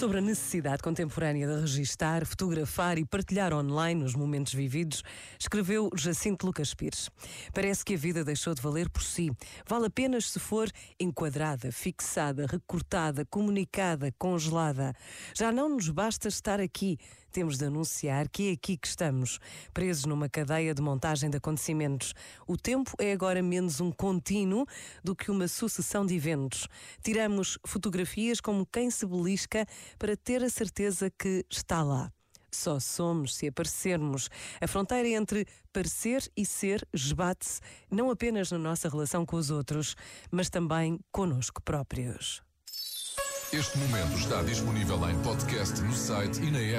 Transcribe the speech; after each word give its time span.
Sobre 0.00 0.16
a 0.16 0.20
necessidade 0.22 0.82
contemporânea 0.82 1.46
de 1.46 1.60
registar, 1.60 2.24
fotografar 2.24 2.96
e 2.96 3.04
partilhar 3.04 3.52
online 3.52 4.02
os 4.02 4.14
momentos 4.14 4.54
vividos, 4.54 5.02
escreveu 5.38 5.90
Jacinto 5.94 6.46
Lucas 6.46 6.72
Pires. 6.72 7.10
Parece 7.52 7.84
que 7.84 7.94
a 7.94 7.98
vida 7.98 8.24
deixou 8.24 8.54
de 8.54 8.62
valer 8.62 8.88
por 8.88 9.02
si. 9.02 9.30
Vale 9.68 9.88
apenas 9.88 10.30
se 10.30 10.40
for 10.40 10.70
enquadrada, 10.98 11.70
fixada, 11.70 12.46
recortada, 12.46 13.26
comunicada, 13.26 14.10
congelada. 14.18 14.94
Já 15.36 15.52
não 15.52 15.68
nos 15.68 15.90
basta 15.90 16.28
estar 16.28 16.60
aqui, 16.60 16.98
temos 17.30 17.56
de 17.56 17.64
anunciar 17.64 18.28
que 18.28 18.48
é 18.48 18.52
aqui 18.52 18.76
que 18.76 18.86
estamos, 18.86 19.38
presos 19.72 20.04
numa 20.04 20.28
cadeia 20.28 20.74
de 20.74 20.82
montagem 20.82 21.30
de 21.30 21.36
acontecimentos. 21.36 22.14
O 22.46 22.56
tempo 22.56 22.92
é 22.98 23.12
agora 23.12 23.42
menos 23.42 23.80
um 23.80 23.90
contínuo 23.90 24.66
do 25.02 25.14
que 25.14 25.30
uma 25.30 25.48
sucessão 25.48 26.04
de 26.04 26.14
eventos. 26.14 26.68
Tiramos 27.02 27.58
fotografias 27.66 28.40
como 28.40 28.66
quem 28.66 28.90
se 28.90 29.06
belisca 29.06 29.66
para 29.98 30.16
ter 30.16 30.42
a 30.42 30.50
certeza 30.50 31.10
que 31.10 31.44
está 31.50 31.82
lá. 31.82 32.12
Só 32.52 32.80
somos 32.80 33.36
se 33.36 33.46
aparecermos. 33.46 34.28
A 34.60 34.66
fronteira 34.66 35.08
entre 35.08 35.46
parecer 35.72 36.28
e 36.36 36.44
ser 36.44 36.86
esbate-se 36.92 37.60
não 37.90 38.10
apenas 38.10 38.50
na 38.50 38.58
nossa 38.58 38.88
relação 38.88 39.24
com 39.24 39.36
os 39.36 39.50
outros, 39.50 39.94
mas 40.30 40.50
também 40.50 40.98
conosco 41.12 41.62
próprios. 41.62 42.42
Este 43.52 43.78
momento 43.78 44.16
está 44.16 44.42
disponível 44.42 45.10
em 45.10 45.20
podcast 45.22 45.80
no 45.80 45.92
site 45.92 46.40
e 46.40 46.52
na 46.52 46.60
app. 46.60 46.78